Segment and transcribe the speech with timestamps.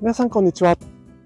[0.00, 0.76] 皆さんこんにちは。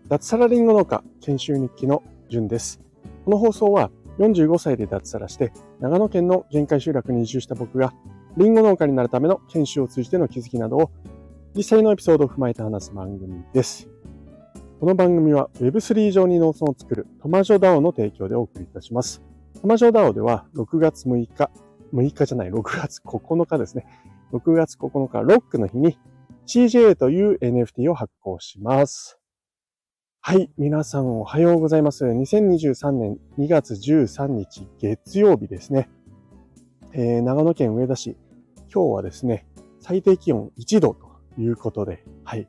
[0.08, 2.80] 脱サラリンゴ農家研修日記のじゅんです。
[3.24, 7.94] この放送は45歳で脱サラして長野県の限界集落に移住した僕が
[8.36, 10.90] リンゴ農家になるための研修を通じての気づきなどを
[11.54, 13.88] 実際のエピソードを踏まえて話す番組です。
[14.78, 19.22] この番組は Web3 上に農村を作るトマジョダオの提供でお送りいたします。
[19.62, 21.50] トマジョダオでは6月6日、
[21.94, 23.86] 6日じゃない、6月9日ですね。
[24.32, 25.98] 6月9日、ロックの日に
[26.46, 29.18] CJ という NFT を発行します。
[30.20, 30.50] はい。
[30.58, 32.04] 皆さんおはようございます。
[32.04, 35.88] 2023年2月13日月曜日ですね。
[36.92, 38.16] えー、長野県上田市。
[38.72, 39.46] 今日はですね、
[39.80, 42.48] 最低気温1度ということで、はい。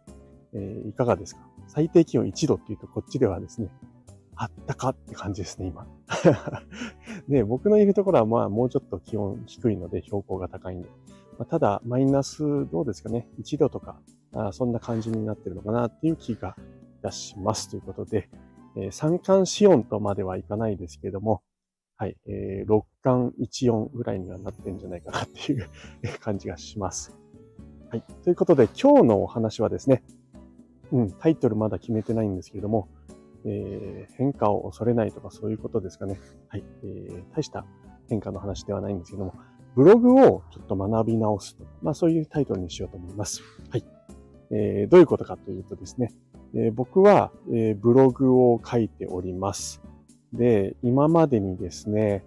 [0.53, 1.41] えー、いかがですか？
[1.67, 3.69] 最低気温1度っていうとこっちではですね、
[4.35, 5.85] あったかって感じですね、今。
[7.27, 10.89] で、 僕のいるところはまあもうちょっと気温低いので標高が高いんで。
[11.37, 13.99] まあ、ただ、マイナスどうですかね、1度とか
[14.33, 16.55] あ、そんな感じになってるのかなっていう気が
[16.99, 18.29] いたしますということで、
[18.75, 21.41] えー、三寒四温とまではいかないですけども、
[21.97, 25.67] はい、えー、六寒一温ぐらいにはなってんじゃないかなっていう
[26.19, 27.17] 感じがします。
[27.89, 28.03] はい。
[28.23, 30.03] ということで、今日のお話はですね、
[30.91, 32.89] うん、タイトルまだ決めてないんですけども、
[33.45, 36.19] えー、変化を恐れないとかそういうことですかね。
[36.49, 36.63] はい。
[36.83, 37.66] えー、大した
[38.09, 39.33] 変化の話ではないんですけども、
[39.78, 41.64] ブログをちょっと学び直すと。
[41.83, 43.44] まあそういうタイトルにしようと思います。
[43.70, 43.86] はい。
[44.50, 46.16] えー、どういうことかというとですね、
[46.56, 49.84] えー、僕は、えー、ブログを書いております。
[50.34, 52.25] で、今までにですね、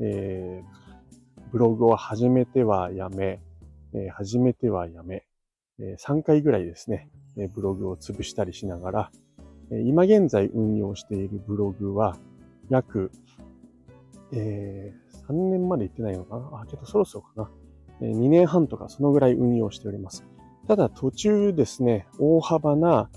[0.00, 3.40] えー、ブログを始めてはやめ、
[3.92, 5.26] えー、始めてはやめ、
[5.80, 9.10] えー、3回ぐらいですね、えー、ブログを潰したりしながら、
[9.70, 12.16] えー、今現在運用しているブログは
[12.70, 13.10] 約、
[14.32, 16.60] えー、3年まで行ってないのかな？
[16.62, 17.50] あ、けどそろそろか
[18.00, 18.08] な。
[18.08, 20.24] 2年半とかそのぐらい運用しております。
[20.66, 23.10] ただ途中ですね、大幅な、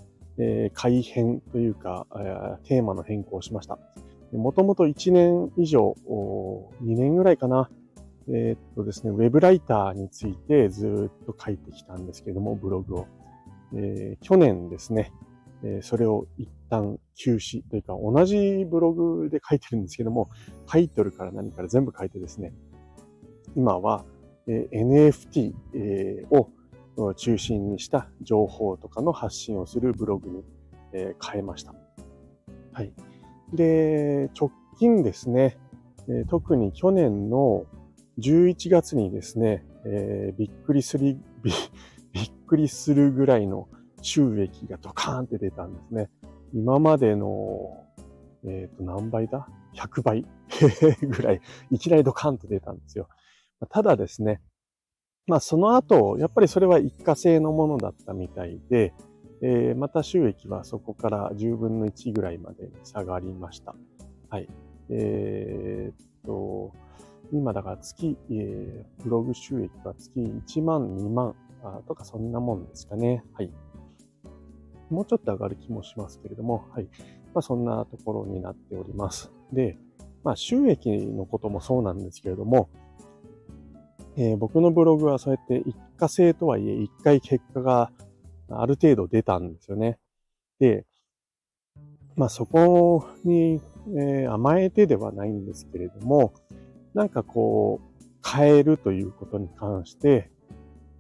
[0.74, 2.08] 改変というか、
[2.64, 3.78] テーマの変更をしました。
[4.32, 7.70] もともと1年以上、2年ぐらいかな、
[8.28, 13.08] えー、っとですね、ウェブライターについてずっと書いてきたんですけども、ブログを。
[13.76, 15.12] えー、去年ですね、
[15.64, 20.30] え、それを一旦休止というか、同じブログで書いてるんですけども、
[20.68, 22.54] タイトルから何から全部書いてですね、
[23.56, 24.06] 今は、
[24.48, 26.50] え、NFT、え、を
[27.16, 30.44] 中心にした情報とかの発信をするブログに、
[30.96, 31.74] え変えました。
[32.72, 32.94] はい。
[33.52, 35.58] で、直近ですね、
[36.08, 37.66] え特に去年の
[38.20, 43.68] 11月にですね、え、びっくりする、 びっくりするぐらいの
[44.04, 46.10] 収益がドカーンって出たんですね。
[46.54, 47.86] 今までの、
[48.46, 50.26] えっ、ー、と、何倍だ ?100 倍
[51.02, 51.42] ぐらい、
[51.72, 53.08] いきなりドカーンと出たんですよ。
[53.70, 54.42] ただですね、
[55.26, 58.94] まあその後、やっぱりそれは一過性のものだったみたいで、
[59.42, 63.74] えー、また収益はそこから10分の1ぐらいまで下がりました。
[64.30, 64.50] はい。
[64.90, 66.74] えー、っと、
[67.32, 71.36] 今だから月、えー、ブログ収益は月1万、2万
[71.88, 73.24] とかそんなもんですかね。
[73.34, 73.52] はい。
[74.90, 76.88] もうちょっと上がる気もしますけれども、はい。
[77.34, 79.32] まあそんなところになっております。
[79.52, 79.78] で、
[80.24, 82.70] まあ収益のこともそうなんですけれども、
[84.16, 87.92] えー、僕のブログはそうやって一過性とはいえ、一回結果が
[88.50, 89.98] ある程度出たんですよね。
[90.60, 90.86] で、
[92.16, 93.62] まあそこに、
[93.98, 96.34] えー、甘えてではないんですけれども、
[96.94, 100.32] なんかこう、変えるということに関して、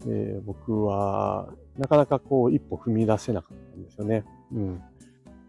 [0.05, 4.25] えー、僕はなかなかこう一歩踏み出せなかったんですよね。
[4.53, 4.83] うん。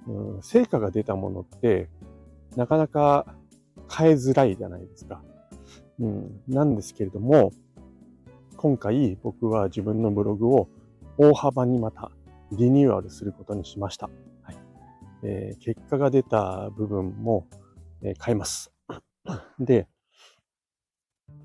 [0.06, 1.88] うん、成果が出たものって、
[2.56, 3.34] なかなか
[3.90, 5.22] 変えづらいじゃないですか。
[5.98, 7.52] うん、なんですけれども、
[8.56, 10.68] 今回僕は自分のブログを
[11.18, 12.10] 大幅にまた
[12.52, 14.08] リニューアルすることにしました。
[14.42, 14.56] はい
[15.22, 17.46] えー、結果が出た部分も、
[18.02, 18.72] えー、変えます。
[19.58, 19.88] で、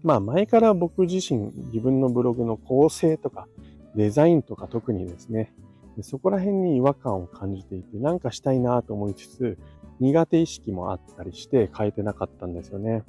[0.03, 3.47] まあ前から僕自身自分のブログの構成とか
[3.95, 5.53] デザインとか特にですね、
[6.01, 9.57] そこら辺に違和感を感じていて、なんかしたいなと思いつつ、
[9.99, 13.03] 苦手意識もあったりして変えてなかったんですよね。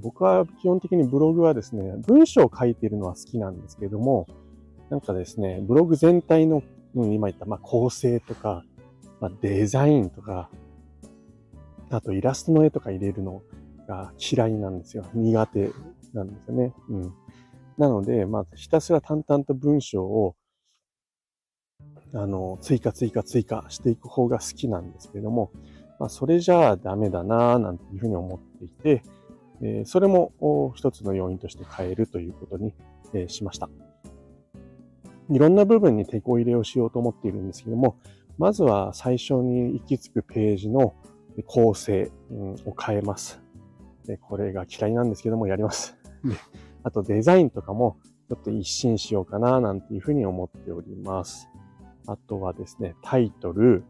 [0.00, 4.26] 僕は基本的にブログはですね、文章を書いているのは好きなんですけども、
[4.90, 6.62] なんかですね、ブログ全体の、
[6.94, 8.64] 今言った、ま、構成とか、
[9.20, 10.50] ま、デザインとか、
[11.90, 13.42] あとイラストの絵とか入れるの
[13.86, 15.06] が嫌いなんですよ。
[15.14, 15.70] 苦手
[16.12, 16.74] なんですよね。
[16.88, 17.14] うん。
[17.78, 20.36] なので、まあ、ひたすら淡々と文章を、
[22.14, 25.50] あの、追加追加追加していく方が好きなんですけれども、
[25.98, 29.02] まあ、それじゃあダメだなぁ、なんていうふうに思っていて、
[29.62, 32.74] えそれも一つの要因として変えるということに、
[33.14, 33.68] えしました。
[35.30, 37.96] いろんな部分に手こ入れをしようと思っているんですけども、
[38.38, 40.94] まずは最初に行き着くページの
[41.46, 42.10] 構成
[42.66, 43.43] を変えます。
[44.06, 45.96] でこれが嫌いなんですけども、やります。
[46.24, 46.34] で
[46.82, 47.96] あとデザインとかも
[48.28, 51.48] ちょっと一新しようかななんていうふうに思っております。
[52.06, 53.84] あとはですね、タイトル、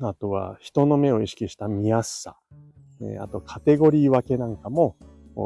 [0.00, 2.36] あとは人の目を意識した見やすさ、
[3.20, 4.96] あとカテゴリー分けなんかも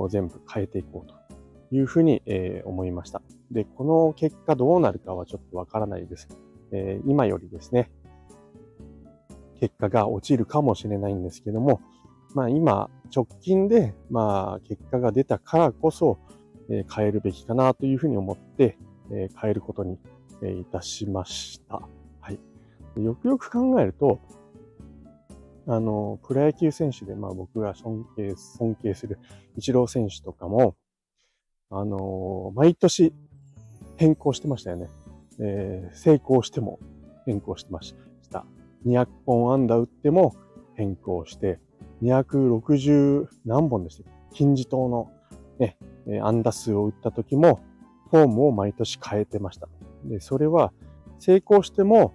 [0.09, 1.15] 全部変えていこうと
[1.75, 2.23] いうふうに
[2.65, 3.21] 思いました。
[3.51, 6.29] で、この結果どうなるかはちょっとわからないです。
[7.07, 7.91] 今よりですね、
[9.61, 11.81] 結果が落ちるかもしれないんですけども、
[12.35, 16.19] まあ今直近でまあ結果が出たからこそ
[16.71, 18.77] え変えるべきかなというふうに思って
[19.11, 19.99] え変えることに
[20.43, 21.83] えいたしました。
[22.21, 23.03] はい。
[23.03, 24.21] よくよく考えると、
[25.67, 29.19] あの、プロ野球選手で、まあ僕が尊敬、尊敬する
[29.57, 30.77] イロー選手とかも、
[31.71, 33.13] あの、毎年
[33.97, 34.89] 変更してましたよね。
[35.41, 36.81] えー、成功しても
[37.27, 37.95] 変更してまし
[38.31, 38.45] た。
[38.87, 40.35] 200本安打打っても
[40.75, 41.61] 変更して、
[42.03, 45.11] 260何本でした金字塔の
[45.59, 45.77] ね、
[46.23, 47.61] 安打数を打った時も、
[48.11, 49.69] フォームを毎年変えてました。
[50.05, 50.73] で、それは
[51.19, 52.15] 成功しても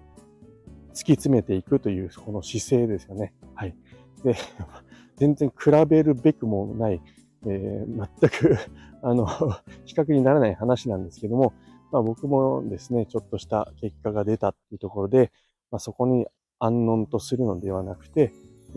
[0.90, 3.32] 突き詰めていくというこの姿勢ですよね。
[3.54, 3.76] はい。
[4.24, 4.34] で、
[5.16, 7.00] 全然比べるべくもない、
[7.46, 8.56] えー、全く
[9.02, 9.26] あの、
[9.84, 11.52] 比較にならない話なんですけども、
[11.92, 15.30] まあ僕もですね、ちょっとした結果が出たっていうところで、
[15.70, 16.26] まあ、そこに
[16.58, 18.32] 安穏とするのではなくて、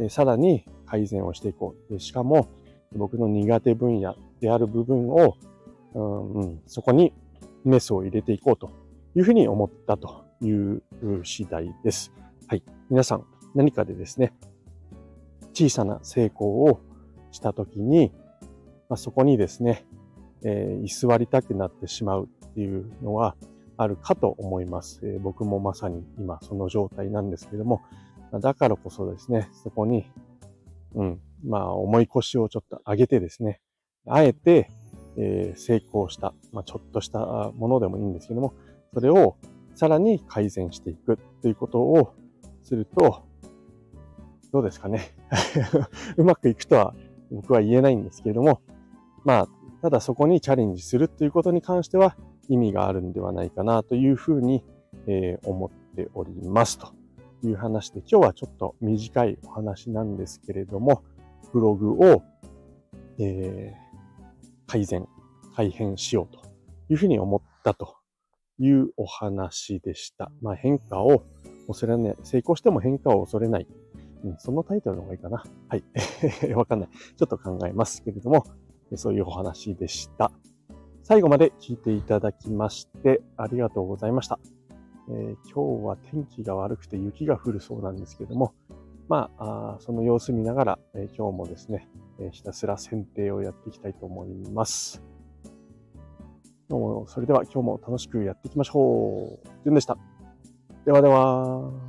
[0.09, 1.94] さらに改善をしていこう。
[1.94, 2.47] でしかも、
[2.95, 5.35] 僕の苦手分野である部分を、
[5.94, 7.13] うん、そこに
[7.65, 8.71] メスを入れていこうと
[9.15, 10.81] いうふうに思ったという
[11.23, 12.13] 次第です。
[12.47, 12.63] はい。
[12.89, 14.33] 皆さん、何かでですね、
[15.53, 16.81] 小さな成功を
[17.31, 18.11] したときに、
[18.89, 19.85] まあ、そこにですね、
[20.43, 23.35] えー、居座りたくなってしまうっていうのは
[23.75, 25.01] あるかと思います。
[25.03, 27.81] えー、僕もまさに今その状態なんですけども、
[28.33, 30.06] だからこそですね、そこに、
[30.95, 33.62] うん、まあ思い腰をちょっと上げてですね、
[34.06, 34.69] あえて、
[35.18, 37.19] えー、成功した、まあ、ちょっとした
[37.56, 38.53] ものでもいいんですけども、
[38.94, 39.38] それを
[39.75, 42.13] さらに改善していくということを
[42.63, 43.24] すると、
[44.51, 45.01] どうですかね。
[46.18, 46.95] うまくいくとは
[47.31, 48.62] 僕は言えないんですけれども、
[49.25, 49.47] まあ、
[49.81, 52.15] ただそこにチャレンジするということに関しては
[52.47, 54.63] 意味があるんではないかなというふうに、
[55.06, 56.96] えー、思っておりますと
[57.44, 61.04] いう話で、今日はちょっと短いお話なんですけれども、
[61.54, 62.24] ブログを、
[63.19, 65.07] えー、改善、
[65.56, 66.42] 改変しようと
[66.89, 67.98] いうふうに思ったと
[68.60, 70.31] いうお話でした。
[70.42, 71.24] まあ、変化を
[71.68, 73.68] 恐れない、成功しても変化を恐れない。
[74.24, 75.44] うん、そのタイトルの方がいいかな。
[75.69, 75.84] はい。
[76.54, 76.89] わかんない。
[76.89, 78.45] ちょっと考えますけれども、
[78.95, 80.31] そういうお話でした。
[81.04, 84.39] 最後まで聞いていただきましてありがとうございました。
[85.09, 88.54] えー、今日は天気が悪くて雪が降るそうなんですけども、
[89.07, 91.88] まあ、あその様子見ながら、えー、今日もですね、
[92.19, 95.01] えー、ひたすら剪定をやっていきたいと思います。
[96.68, 99.48] どうも、それでは今日も楽しくやっていきましょう。
[99.63, 99.98] じゅんでした。
[100.86, 101.87] ではでは。